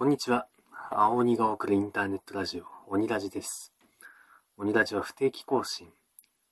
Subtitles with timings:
[0.00, 0.46] こんにちは。
[0.90, 3.74] 青鬼が送るインターネットラジオ、鬼ラジです。
[4.56, 5.88] 鬼ラジは不定期更新、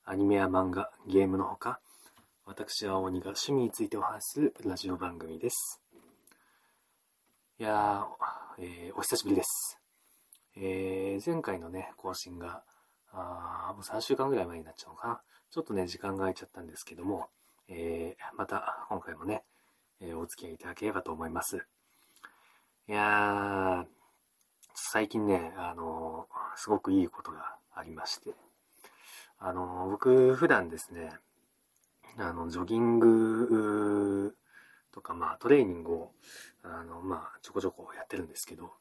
[0.05, 1.81] アニメや漫画、ゲームのほか、
[2.45, 5.81] 私は青鬼が趣味についてお話しするラジオ番組です。
[7.59, 9.81] いやー、えーお久しぶりです。
[10.55, 12.63] えー前回のね、更新が、
[13.13, 15.21] あーもう3週間ぐらい前になっちゃうのかな。
[15.51, 17.31] ちょっとね、時間が空いちゃったんですけども、
[17.69, 19.43] えーまた今回もね、
[20.03, 21.67] えーお付き合いいただければと思います。
[22.89, 23.87] いやー、
[24.75, 28.35] 最近ね、あのーすごくいいことがありまして、
[29.39, 31.11] あのー僕、普段ですね、
[32.17, 34.35] あの、ジョギング
[34.91, 36.13] とか、まあ、トレーニングを、
[36.63, 38.73] あの、まあ、ちょこちょこやってるんですけど、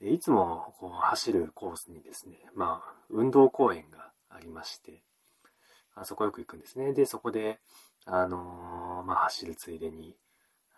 [0.00, 5.02] でいつも、こう、走るコースにですね、まあ、運動公園がありまして、
[5.94, 6.94] あそこよく行くんですね。
[6.94, 7.60] で、そこで、
[8.06, 10.16] あのーまあ、走るついでに、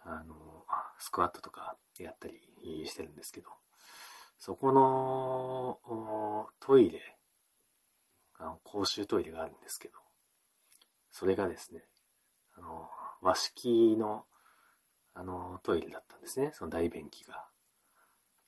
[0.04, 0.34] あの
[0.98, 3.48] スクワットとかやったりしてるんですけど、
[4.38, 7.00] そこのトイレ、
[8.38, 9.94] あの公衆トイレがあるんですけど、
[11.10, 11.84] それがですね、
[12.56, 12.88] あの
[13.20, 14.25] 和式の
[15.14, 17.44] あのトイレだったんですね、その大便器が。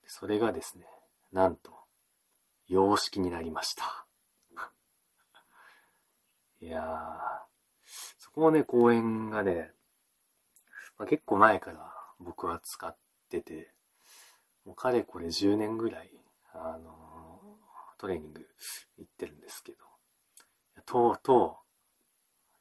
[0.06, 0.86] それがですね、
[1.32, 1.72] なんと、
[2.68, 4.06] 洋式になりました。
[6.60, 7.52] いやー、
[8.18, 9.74] そこもね、公園がね、
[11.03, 12.97] まあ、結構前から僕は使っ
[13.28, 13.72] てて、
[14.64, 16.11] もうかれこれ10年ぐらい、
[16.55, 18.47] あのートレーニング
[18.98, 19.78] 行ってるんですけど、
[20.86, 21.58] とうと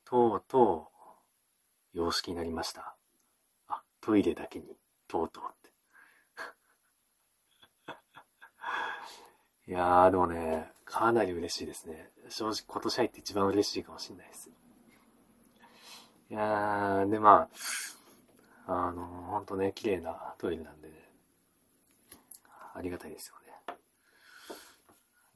[0.06, 0.88] う、とうと
[1.94, 2.95] う、様式になりました。
[3.67, 4.66] あ、トイレだけに、
[5.08, 5.72] とうとうって。
[9.72, 12.12] いやー、でもね、かなり嬉しいですね。
[12.30, 14.50] 正直今年入って一番嬉しいかもしれないです。
[16.31, 17.50] いやー、でまあ、
[18.67, 20.93] あの、ほんとね、綺麗なトイレなんでね、
[22.73, 23.35] ありがたいですよ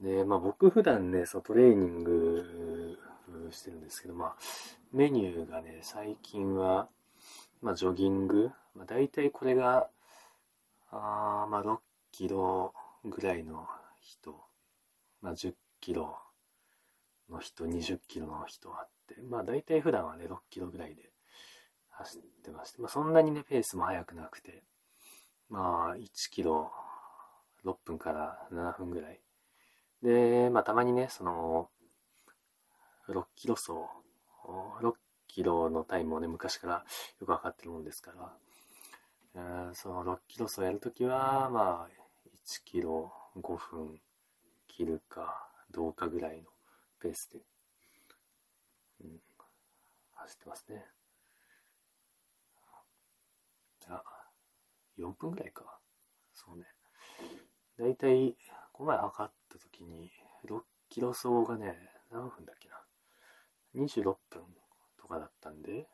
[0.00, 2.98] で、まあ僕普段ね、そうトレーニング
[3.50, 4.36] してるんですけど、まあ
[4.92, 6.88] メニューがね、最近は、
[7.62, 9.88] まあジョギング、まあ大体これが、
[10.90, 11.78] あまあ6
[12.12, 12.72] キロ
[13.04, 13.66] ぐらいの
[14.00, 14.40] 人、
[15.20, 16.18] まあ10キロ
[17.30, 21.10] の人、20キロの人あって、まあ大体普段はね、6キロぐらいで
[21.98, 24.62] 走ってまして、まあそんなにね、ペースも速くなくて、
[25.48, 26.70] まあ1キロ
[27.64, 29.20] 6分から7分ぐらい。
[30.02, 31.70] で、まあたまにね、その、
[33.08, 33.72] 6キロ走、
[34.82, 34.92] 6
[35.26, 36.84] キロのタイムをね、昔から
[37.20, 38.36] よくわかってるもんですから、
[39.34, 41.88] えーその6キロ走やるときは、まあ
[42.46, 44.00] 1キロ5分
[44.68, 46.50] 切るかどうかぐらいの
[47.00, 47.40] ペースで、
[49.02, 49.20] うん、
[50.14, 50.84] 走ってますね。
[53.88, 54.02] あ、
[54.98, 55.78] 4分ぐらいか。
[56.34, 56.64] そうね。
[57.78, 58.36] だいたい、
[58.72, 60.10] この前測った時に、
[60.44, 61.76] 6キロ走がね、
[62.10, 62.76] 何分だっけな。
[63.74, 64.42] 26分
[64.98, 65.88] とかだったんで、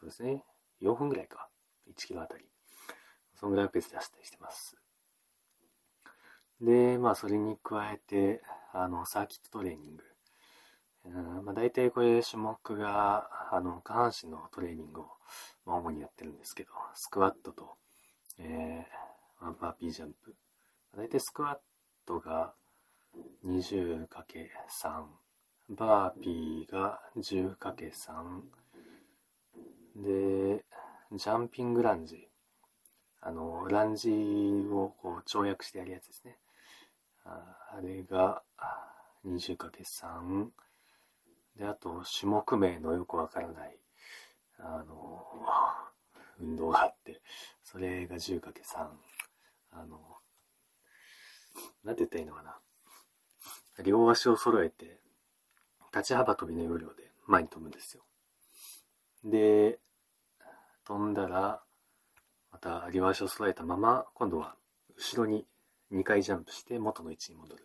[0.00, 0.44] そうですね。
[0.80, 1.48] 4分ぐらいか。
[1.86, 2.44] 1キロあたり。
[3.34, 4.76] そのぐらいのペースで走ったりしてます。
[6.60, 8.42] で、まあ、それに加えて、
[8.72, 10.04] あの、サーキットトレーニング。
[11.08, 15.06] うんまあ、大体これ種目が、あの、下半身のトレーニングを、
[15.64, 17.76] まあ、主にやってるんですけど、スクワットと、
[18.38, 20.34] えー、まあバーピージャンプ。
[20.96, 21.58] 大体スクワッ
[22.06, 22.54] トが
[23.46, 24.06] 20×3、
[25.70, 28.42] バーピーが 10×3、
[29.96, 30.64] で、
[31.12, 32.28] ジャンピングランジ。
[33.20, 34.10] あの、ランジ
[34.70, 36.38] をこう跳躍してやるやつですね。
[37.24, 38.42] ああれが
[39.26, 40.48] 20×3。
[41.58, 43.78] で、あと、種目名のよくわからない、
[44.58, 45.24] あの、
[46.38, 47.22] 運動があって、
[47.62, 48.88] それが 10×3。
[49.70, 50.16] あの、
[51.84, 52.58] なんて言ったらいいのかな。
[53.82, 55.00] 両足を揃えて、
[55.92, 58.04] 立ち幅跳びの要領で前に飛ぶんですよ。
[59.24, 59.78] で、
[60.84, 61.62] 飛んだら、
[62.52, 64.56] また両足を揃えたまま、今度は
[64.96, 65.46] 後ろに
[65.92, 67.64] 2回ジャンプして元の位置に戻る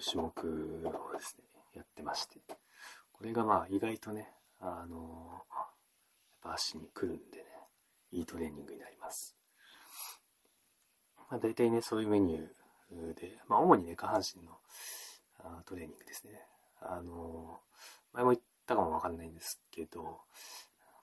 [0.00, 2.40] 種目をですね、やってまして。
[3.12, 5.66] これがまあ意外とね、あのやっ
[6.42, 7.44] ぱ足に来るんでね、
[8.12, 9.36] いいトレーニングになります。
[11.30, 14.58] まあ大体ね、そういうメニューで、まあ主にね、下半身の
[15.38, 16.46] あトレーニングですね。
[16.80, 17.60] あの
[18.12, 20.20] 前も言ったかもわかんないんですけど、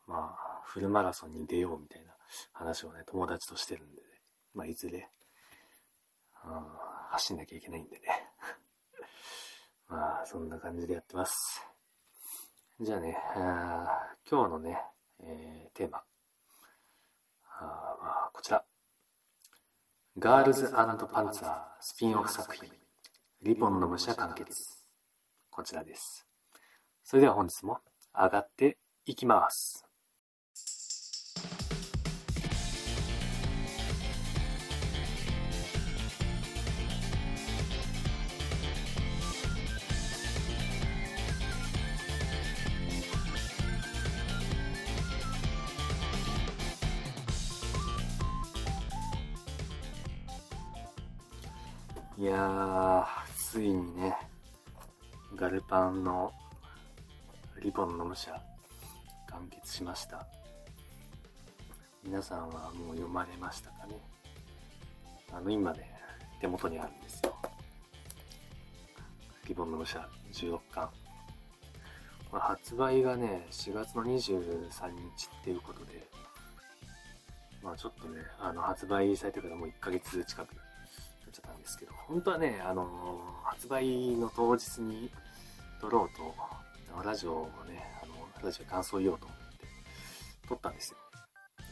[0.08, 2.14] まあ、フルマラソンに出ようみたいな
[2.52, 4.08] 話をね、友達としてるんでね、
[4.54, 5.10] まあいずれ、
[6.44, 8.23] あ走んなきゃいけないんでね。
[9.88, 11.62] まあ、そんな感じでやってます。
[12.80, 14.82] じゃあね、あ今日のね、
[15.22, 16.04] えーテーマ。
[17.60, 18.64] あーま
[20.20, 22.70] ガールズパンツァースピンオフ作品。
[23.42, 24.54] リボンの武者完結。
[25.50, 26.28] こちらです。
[27.04, 27.80] それでは本日も
[28.14, 29.83] 上がっていきます。
[52.24, 53.06] いやー、
[53.36, 54.16] ついにね、
[55.36, 56.32] ガルパンの
[57.62, 58.32] リボンの武者、
[59.30, 60.26] 完結しました。
[62.02, 63.96] 皆さんはもう読まれましたかね？
[65.34, 65.94] あの、今ね、
[66.40, 67.36] 手元にあるんですよ。
[69.46, 70.90] リボンの武者16巻。
[72.32, 76.08] これ発売がね、4月の23日っていうことで、
[77.62, 80.56] まあちょっとね、あの、発売されてからもう1ヶ月近く
[81.34, 85.10] ちゃったんですけど、本当はね、あのー、発売の当日に
[85.82, 88.14] 撮ろうと、ラジオをね、あの、
[88.44, 89.44] ラジオ感想言おうと思って
[90.48, 90.98] 撮ったんですよ。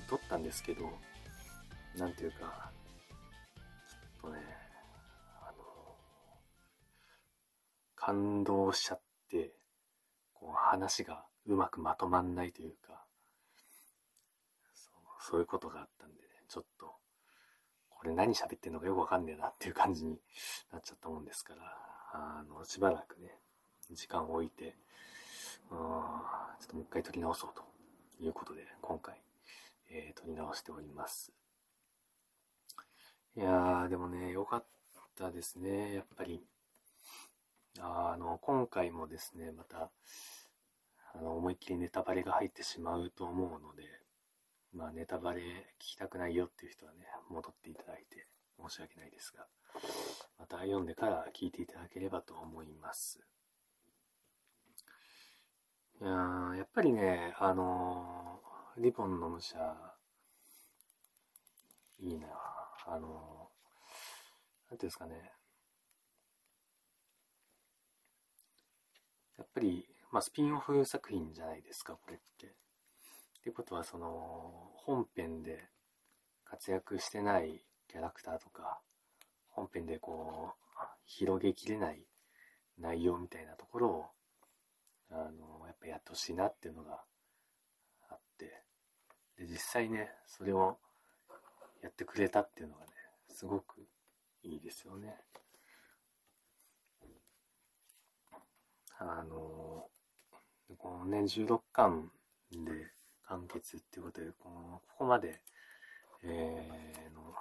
[0.09, 0.89] 撮ったんですけど、
[1.95, 2.71] なんていうか、
[4.21, 4.39] ちょっとね、
[5.41, 5.57] あのー、
[7.95, 9.53] 感動しちゃって、
[10.33, 13.05] こう話がうまくまとまんないというか、
[14.73, 16.95] そうそういうことがあったんでね、ちょっと、
[18.01, 20.17] これ何喋ってんのかよくわかんねえなっていう感じに
[20.73, 21.61] なっちゃったもんですから、
[22.13, 23.37] あの、しばらくね、
[23.91, 24.75] 時間を置いて、
[25.69, 25.85] うん、ちょ
[26.63, 27.61] っともう一回撮り直そうと
[28.19, 29.21] いうことで、今回、
[29.91, 31.31] えー、撮り直しております。
[33.37, 34.65] いやー、でもね、よかっ
[35.15, 36.43] たですね、やっぱり。
[37.79, 39.91] あの、今回もですね、また、
[41.13, 43.83] あの、思いっきりネタバレが入ってしまうと思うので、
[44.73, 45.43] まあネタバレ聞
[45.79, 48.27] きたくないよっていう人はね、戻っていただいて
[48.57, 49.45] 申し訳ないですが、
[50.39, 53.19] また読んでから聞いていただければと思います。
[56.01, 56.09] いや
[56.57, 59.57] やっぱりね、あのー、リボンの武者、
[61.99, 62.27] いいな
[62.87, 65.31] あのー、なんていうんですかね、
[69.37, 72.55] やっぱり、まあ、スピンオフ作品じゃないですか、これって。
[73.41, 75.63] ってことはその本編で
[76.45, 78.79] 活躍してないキャラクターとか
[79.49, 80.61] 本編でこう
[81.07, 82.05] 広げきれない
[82.79, 84.05] 内容みたいなところを
[85.09, 87.01] あのやっぱやってほしいなっていうのが
[88.11, 88.45] あって
[89.39, 90.77] で実際ねそれを
[91.81, 92.91] やってくれたっていうのがね
[93.27, 93.81] すごく
[94.43, 95.15] いいですよね。
[98.99, 99.87] あの
[100.77, 102.11] このね16巻
[102.51, 103.00] で
[103.31, 105.39] 完結っていうことで、このここまで、
[106.23, 107.33] えー、の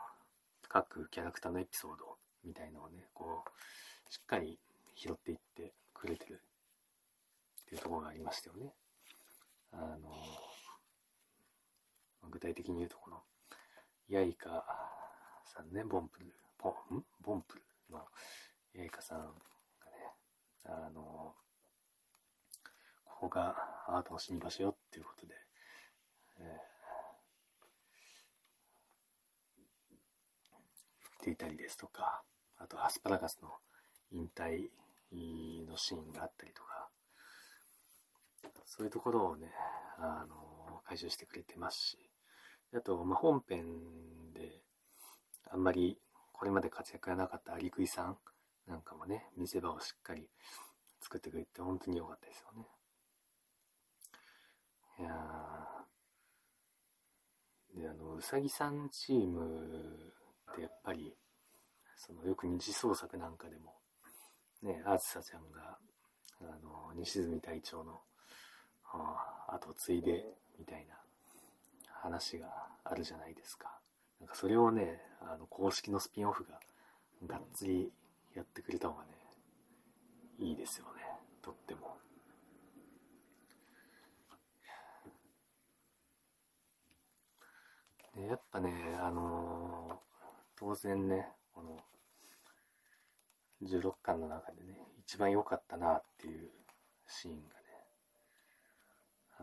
[0.69, 4.57] 各キャラクターのエピソードみたいのをね、こう、しっかり
[4.95, 6.41] 拾っていってくれてる
[7.63, 8.73] っていうところがありましたよね。
[9.73, 10.15] あの、
[12.31, 13.17] 具体的に言うとこの、
[14.09, 14.65] ヤイカ
[15.45, 18.07] さんね、ボンプル、ボン、ボンプルの
[18.75, 19.33] ヤイカさんがね、
[20.67, 21.35] あの、
[23.05, 23.57] ここが
[23.89, 25.50] アートの死に場所よっていうことで、
[31.21, 32.23] ていたりですとか、
[32.59, 33.51] あとアスパラガスの
[34.13, 34.71] 引退
[35.67, 36.89] のシーンがあったりとか、
[38.65, 39.49] そういうところをね、
[39.99, 41.99] あの、回収してくれてますし、
[42.75, 43.65] あと、まあ、本編
[44.33, 44.63] で
[45.51, 45.99] あんまり
[46.33, 48.17] これまで活躍がなかったアリクイさん
[48.67, 50.29] なんかもね、見せ場をしっかり
[51.03, 52.67] 作ってくれて本当に良かったですよね。
[55.01, 55.60] いや
[57.81, 60.13] で、あの、うさぎさんチーム
[60.53, 61.15] ってやっぱり
[61.97, 63.75] そのよく二次創作なんかでも
[64.63, 65.77] ねあずさちゃんが
[66.41, 68.01] あの西住隊長の
[69.49, 70.25] 後継いで
[70.59, 70.95] みたいな
[72.03, 72.49] 話が
[72.85, 73.69] あるじゃないですか
[74.19, 76.59] なんかそれをねあの公式のスピンオフが
[77.27, 77.93] がっつり
[78.35, 79.11] やってくれた方がね
[80.39, 81.03] いいですよね
[81.43, 81.99] とっても。
[88.21, 90.01] でやっぱねあの
[90.61, 91.79] 当然ね、この
[93.67, 96.51] 16巻の中でね、一番良かったなっていう
[97.09, 97.55] シーンが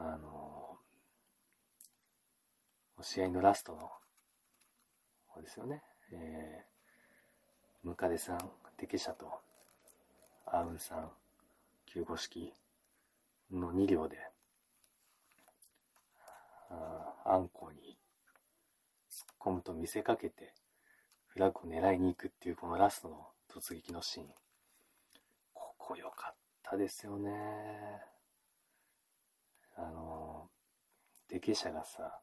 [0.05, 0.77] ね、あの、
[3.01, 3.91] 試合のラストの
[5.29, 5.81] 方ですよね。
[6.11, 9.41] えー、ムカデさん、テケシャと
[10.45, 11.09] アウンさん、
[11.87, 12.53] 救護式
[13.51, 14.17] の2両で、
[16.69, 17.97] ああんこに
[19.09, 20.53] 突っ込むと見せかけて、
[21.27, 24.27] フラッグを狙いに行くっていうこのラストの突撃のシーン。
[25.53, 27.31] ここ良かったですよね。
[29.75, 30.49] あの、
[31.29, 32.19] デケシャがさ、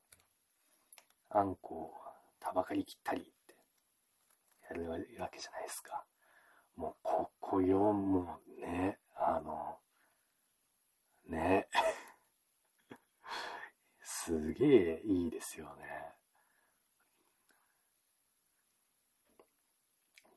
[1.30, 1.94] あんこを
[2.40, 3.56] たばかり切ったりって
[4.70, 6.04] やるわけじゃないですか。
[6.76, 9.78] もうここよ、もうね、あの、
[11.28, 11.68] ね。
[14.02, 16.14] すげえいいですよね。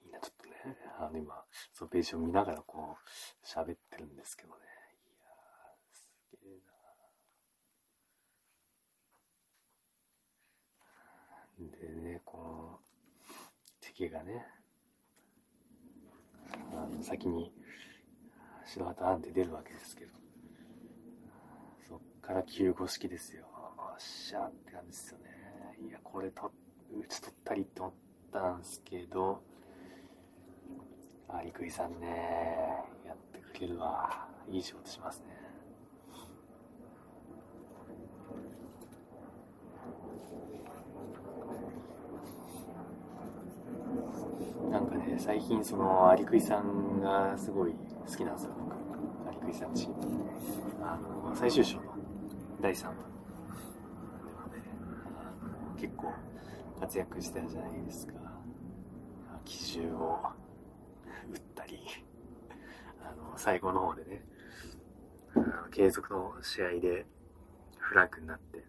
[0.04, 4.56] いいな、ちょっとね、あの今、そのページを見ながらこう、喋ってるんですけどね。
[5.04, 6.10] いやー、す
[6.44, 6.58] げえ
[11.60, 12.02] な。
[12.04, 12.80] でね、この、
[13.80, 14.48] 敵がね、
[16.74, 17.54] あの先に
[18.66, 20.12] 白旗あんで出るわけですけど、
[21.88, 23.46] そっから救護式ですよ。
[23.78, 25.26] おっしゃって感じですよね。
[25.88, 26.52] いや、これと、
[26.92, 27.96] 打ち取ったりと思っ
[28.32, 29.44] たんですけど、
[31.30, 34.28] アリクイさんね、やってくれるわ。
[34.50, 35.38] いい仕事しますね。
[44.72, 47.74] なんかね、最近そのアリクイさんがすごい
[48.06, 49.30] 好きなんですよ、僕。
[49.30, 49.96] アリクイさんチーム。
[50.82, 51.84] あの、最終章の
[52.62, 52.94] 第3話。
[52.94, 53.04] でも
[54.48, 54.62] ね、
[55.78, 56.14] 結構
[56.80, 58.14] 活躍してたじゃないですか。
[59.44, 60.20] 奇襲を
[61.32, 61.80] 打ったり、
[63.02, 64.26] あの、最後の方でね、
[65.34, 67.06] あの継続の試合で
[67.80, 68.62] フラッグになって、っ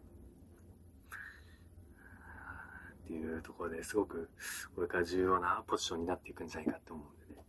[3.09, 4.31] ていうところですごく
[4.77, 7.45] これから重要なポジションになっていくんじゃないかって思うんでね。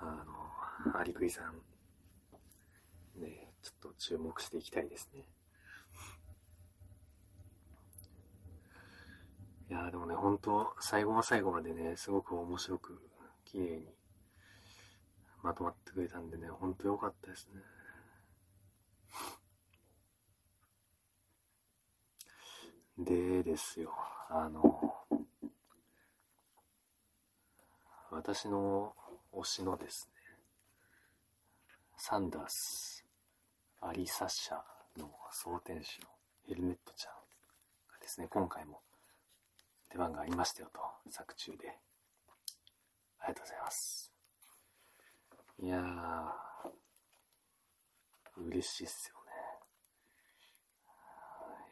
[0.00, 0.24] あ
[0.90, 5.22] のアリクイさんねちょっと注目していきたいですね。
[9.70, 13.00] いやでもね本当最後の最後までねすごく面白く
[13.44, 14.01] 綺麗に
[15.42, 17.60] まとまってくれたんでね本当良かったですね
[22.98, 23.90] でですよ、
[24.28, 24.94] あの、
[28.10, 28.94] 私の
[29.32, 30.20] 推しのですね、
[31.96, 33.04] サンダース、
[33.80, 34.56] アリサッシャ
[35.00, 36.06] の総天使の
[36.46, 37.12] ヘルメットちゃん
[37.92, 38.80] がですね、今回も
[39.90, 40.80] 出番がありましたよと、
[41.10, 41.78] 作中で。
[43.20, 44.01] ありがとうございます。
[45.62, 45.82] いやー、
[48.48, 49.30] 嬉しいっすよね。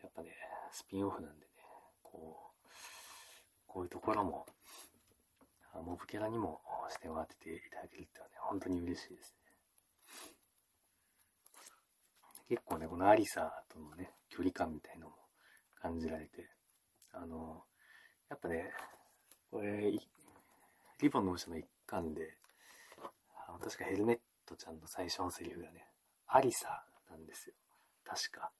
[0.04, 0.30] やっぱね、
[0.70, 1.46] スピンオフなんでね、
[2.00, 2.68] こう、
[3.66, 4.46] こういうところも、
[5.84, 9.50] モブキャラにも視点を当てていただけるってのはね、本当に嬉しいですね。
[12.48, 15.16] 結構ね、このアリサとのね、距離感みたいのも
[15.74, 16.48] 感じられて、
[17.12, 17.64] あの、
[18.28, 18.70] やっぱね、
[19.50, 19.90] これ、
[21.00, 22.39] リボンの後ろの一巻で、
[23.50, 25.84] あの確かヘルメットちゃんの最初のセリフがね、
[26.28, 27.54] アリサなんですよ。
[28.04, 28.50] 確か。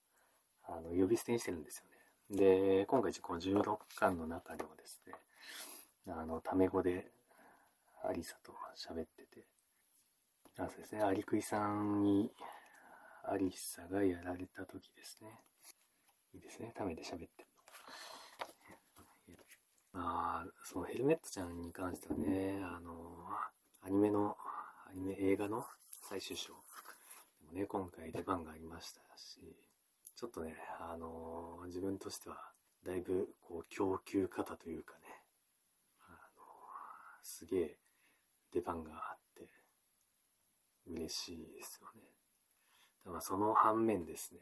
[0.65, 2.37] あの、呼び捨てにしてるんですよね。
[2.37, 5.15] で、今回この16巻の中でもですね、
[6.09, 7.07] あの、タメ語で
[8.03, 9.45] アリサと喋ってて、
[10.59, 12.33] あそうですね、アリクイさんに
[13.25, 15.41] アリサがやられた時ですね。
[16.35, 17.47] いいですね、タメで喋ってる
[19.95, 20.01] の。
[20.03, 22.95] まあ、そのヘルメットちゃんに関してはね、あの、
[23.83, 24.37] アニメの、
[24.91, 25.65] アニメ映画の
[26.09, 26.55] 最終章で
[27.47, 29.39] もね、今回出番がありましたし、
[30.17, 32.37] ちょっとね、あのー、自分としては、
[32.85, 35.01] だいぶ、こう、供給方というかね、
[36.09, 36.45] あのー、
[37.23, 37.77] すげえ
[38.53, 39.49] 出番があって、
[40.89, 42.03] 嬉しいですよね。
[43.05, 44.41] だからその反面ですね、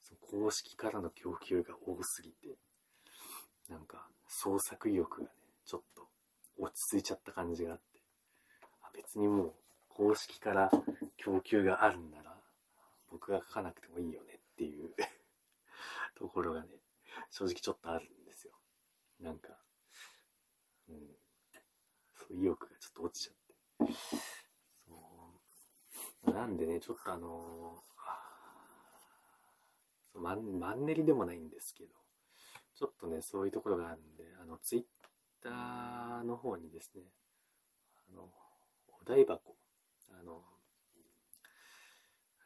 [0.00, 2.56] その公式からの供給が多すぎて、
[3.68, 5.30] なんか、創作意欲がね、
[5.66, 6.08] ちょっと
[6.56, 8.00] 落ち着いちゃった感じがあって、
[8.80, 9.54] あ別にもう、
[9.94, 10.70] 公式から
[11.16, 12.36] 供給があるんなら、
[13.10, 14.94] 僕が書かなくてもいいよねっていう
[16.16, 16.80] ところがね、
[17.30, 18.52] 正直ちょっとあるんですよ。
[19.20, 19.56] なんか、
[20.88, 21.16] うん、
[22.16, 23.94] そう意欲がちょっと落ちちゃって。
[24.86, 25.40] そ
[26.26, 26.30] う。
[26.32, 31.94] なんでね、ちょっとあのー、マンマンネリでもないんですけど、
[32.74, 34.84] ちょっとね、そういうところがあるんで、あの、ツイッ
[35.40, 37.02] ターの方にですね、
[38.10, 38.32] あの、
[39.00, 39.56] お台箱、
[40.10, 40.42] あの、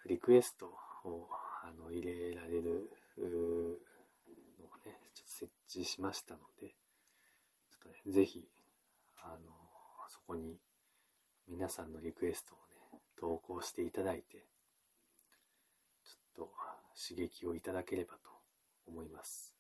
[0.08, 0.66] リクエスト
[1.04, 1.28] を
[1.62, 6.74] あの入れられるのをね、ちょっと設置しましたので、ちょ
[7.76, 8.48] っとね、ぜひ、
[9.22, 9.52] あの、
[10.08, 10.56] そこに
[11.46, 12.58] 皆さんのリクエストを
[12.94, 14.38] ね、投稿していただいて、
[16.04, 16.52] ちょっと
[16.96, 18.30] 刺激をいただければと
[18.86, 19.54] 思います。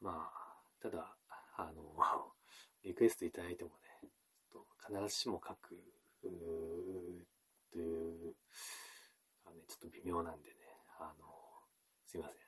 [0.00, 1.14] まあ、ただ、
[1.56, 2.32] あの、
[2.84, 3.70] リクエストいただいても
[4.02, 4.08] ね、
[4.86, 5.76] 必ずしも書く、
[7.74, 8.34] という、
[9.44, 10.54] あのね、ちょっと微妙なんでね、
[11.00, 11.26] あの、
[12.06, 12.38] すいません。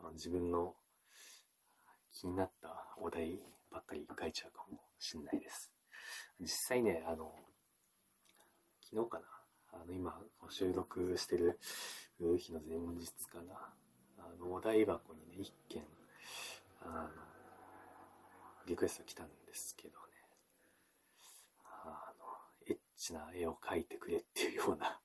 [0.00, 0.74] あの自分の
[2.10, 3.38] 気になったお題
[3.70, 5.70] ばっかり書いちゃうかもしんないです。
[6.40, 7.34] 実際ね、あの、
[8.90, 9.26] 昨日かな、
[9.74, 11.58] あの、今、収録してる
[12.18, 13.74] 日の前日かな、
[14.18, 15.84] あの、お題箱にね、一件、
[16.80, 17.22] あの、
[18.66, 20.03] リクエスト来たんですけど、
[22.96, 25.00] チな絵を描いてくれっていうような。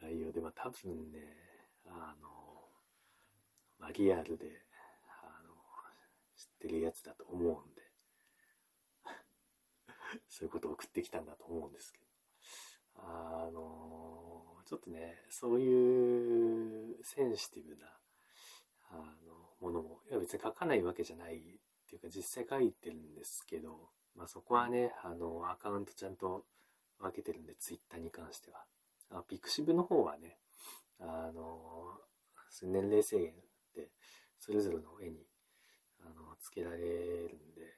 [0.00, 1.18] 内容で、まあ多分ね、
[1.86, 2.26] あの、
[3.78, 4.46] まあ、リアルで、
[5.22, 5.54] あの、
[6.36, 7.82] 知ってるやつだと思うんで、
[10.28, 12.06] そういうことを送ってきたんだと思うんですけど、
[12.96, 18.00] あの、ちょっとね、そういうセンシティブな、
[18.88, 21.42] あの、ものも、いや別に書かないわけじゃないっ
[21.86, 26.44] ていうか実際書いてるんですけど、まあそこはね、あの、アカウントちゃんと
[26.98, 28.64] 分けてるんで、ツイッターに関しては。
[29.10, 30.38] あピクシブの方はね、
[30.98, 32.00] あの、
[32.62, 33.34] 年齢制限
[33.74, 33.90] で、
[34.38, 35.26] それぞれの絵に、
[36.00, 37.76] あの、つけられるんで、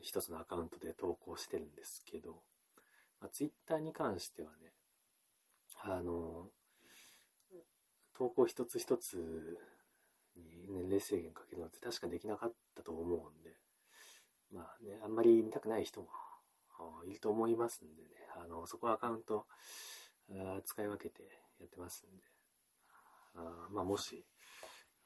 [0.00, 2.42] 一つのアカウントで投稿してるんですけど、
[3.20, 4.72] まあ、ツイッターに関してはね、
[5.82, 6.48] あの、
[8.14, 9.16] 投稿一つ一つ
[10.36, 13.45] に年齢制限かけるのって確かできなかったと思うんで、
[15.06, 16.08] あ、んまり見たくない人も
[17.06, 19.46] いると思いますんでね、あの、そこはアカウント
[20.64, 21.22] 使い分けて
[21.60, 22.24] やってますんで、
[23.36, 24.24] あまあもし、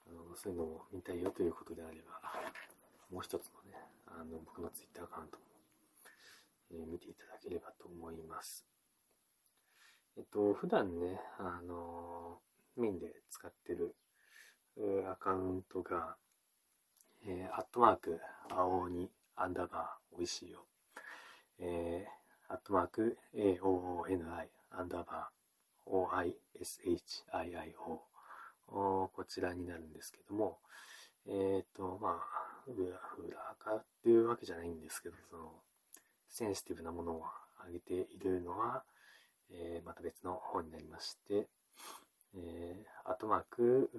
[0.08, 2.20] あのそういうのを見たいよということであれば、
[3.10, 3.76] もう一つのね、
[4.06, 5.44] あの僕のツイッターアカウントも、
[6.72, 8.66] えー、見ていただければと思います。
[10.16, 12.38] えっと、普段ね、あの
[12.76, 13.94] メインで使ってる
[15.10, 16.16] アカウントが、
[17.26, 18.20] えー、アットマーク、
[18.50, 19.10] 青鬼、
[19.42, 20.66] アンダーバー、おいしいよ。
[21.60, 27.72] えー、アットマーク、AOONI、アンダーバー、OISHIIO。
[28.66, 30.58] こちらになるんですけども、
[31.26, 32.84] えっ、ー、と、まあ、裏、
[33.18, 35.52] 裏かっていうわけじゃないんですけど、その、
[36.28, 37.24] センシティブなものを
[37.60, 38.84] 挙げているのは、
[39.50, 41.48] えー、また別の方になりまして、
[42.36, 43.90] えー、アットマーク、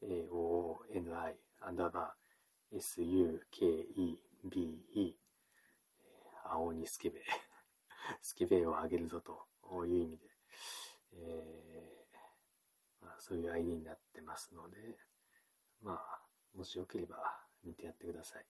[0.00, 2.28] AOONI、アンダーバー、
[2.76, 5.16] SUKE BE、
[6.44, 7.24] 青にスケベ、
[8.22, 9.46] スケベをあげるぞと
[9.86, 10.26] いう意味で、
[11.12, 14.98] えー、まあ、そういう ID になってますので、
[15.80, 16.22] まあ、
[16.54, 18.46] もしよければ見てやってください。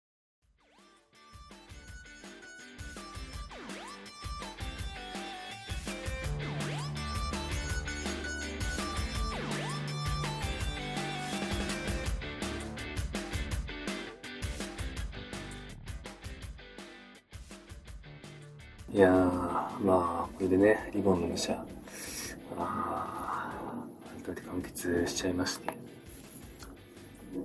[18.90, 21.66] いや、まあ、これでね、リボンの武者、
[22.58, 25.68] あー、改めて完結しちゃいまして、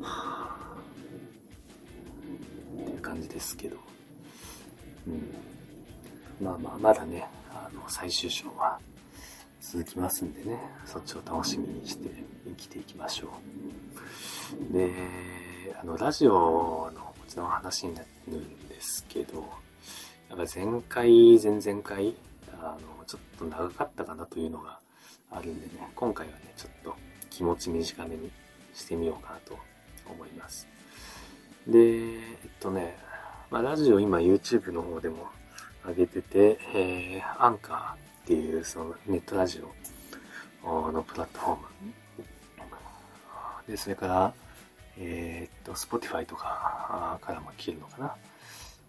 [0.01, 3.77] はーっていう感じですけど、
[5.09, 5.35] うん。
[6.41, 8.79] まあまあ、まだね、あの、最終章は
[9.61, 12.09] 続きますんでね、そっちを楽しみにして
[12.47, 13.29] 生きていきましょ
[14.71, 14.73] う。
[14.73, 14.93] で、
[15.81, 19.45] あの、ラジオのこちらの話になるんですけど、
[20.33, 22.15] やっぱ前回、前々回、
[22.59, 24.79] あの、ちょっと長かったかなというのが
[25.31, 26.97] あるんでね、今回はね、ちょっと
[27.29, 28.31] 気持ち短めに
[28.73, 29.59] してみようかなと
[30.09, 30.67] 思います。
[31.67, 32.97] で、えっとね、
[33.51, 35.29] まあ、ラジオ今 YouTube の方でも
[35.87, 39.63] 上げてて、えー、アンカーっていうそのネットラジ
[40.63, 41.67] オのプラットフォーム。
[43.69, 44.35] で、それから、
[44.97, 48.15] えー、っと、Spotify とかからも聞けるのかなっ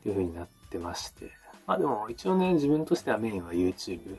[0.03, 1.31] ていう風になってまして。
[1.67, 4.17] まあでも一応ね、自分としてはメインは YouTube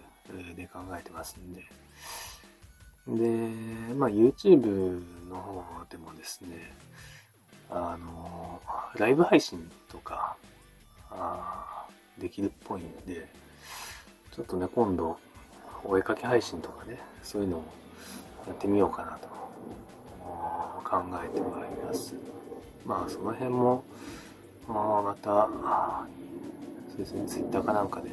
[0.55, 1.63] で考えてますんで。
[3.09, 6.73] で、まあ YouTube の方でもですね、
[7.71, 8.61] あの、
[8.97, 10.37] ライブ配信とか、
[11.11, 11.87] あ
[12.19, 13.29] できるっぽいんで、
[14.35, 15.19] ちょっとね、今度、
[15.83, 17.65] お絵かき配信とかね、そういうのを
[18.47, 19.29] やってみようかなと
[20.85, 22.15] 考えてまいります。
[22.87, 23.85] まあ、その辺も、
[24.69, 25.49] また、
[26.95, 28.11] そうですね、ツイッターかなんかで、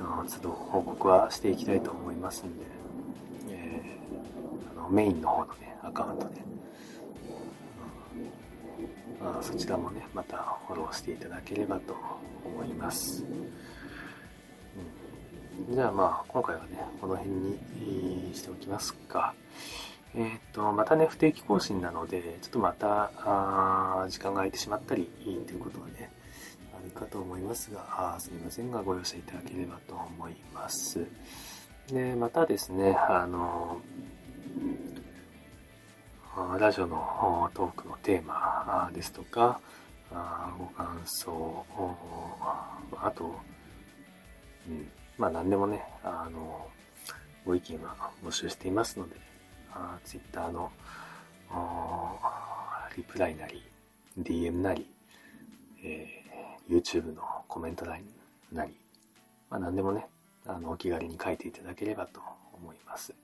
[0.00, 2.64] あちょっと報告はしていきたいと思いますんで、
[3.50, 6.40] えー、あのメインの方のね、アカウントで、
[9.20, 11.94] うんまあ、そちらもね、またフォローしていただければと
[12.46, 13.22] 思います。
[15.70, 19.34] じゃあまあ、今回はね、この辺にしておきますか。
[20.14, 25.04] えー、っと、またね、不定期更新なので、ちょっとまた、あ時間が空いてしまったり、
[25.46, 26.10] ということはね、
[26.84, 31.06] るかと思いますが、あすみませんが、ご容赦いただければと思います。
[31.88, 33.80] で、またですね、あの、
[36.58, 39.60] ラジオのトークのテーマですとか、
[40.58, 41.64] ご感想、
[42.96, 43.34] あと、
[44.68, 46.68] うん、まあ何でもね、あの、
[47.44, 49.16] ご意見は募集していますので、
[49.72, 50.70] あ Twitter の
[52.96, 53.62] リプライなり、
[54.18, 54.86] DM なり、
[55.84, 56.23] えー、
[56.68, 58.00] YouTube のコメント欄
[58.52, 58.74] なり、
[59.50, 60.06] まあ何でもね、
[60.46, 62.20] あの、お気軽に書いていただければと
[62.54, 63.14] 思います。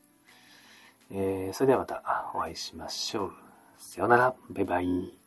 [1.13, 3.33] えー、それではまたお会いしましょう。
[3.79, 4.35] さようなら。
[4.51, 5.20] バイバイ。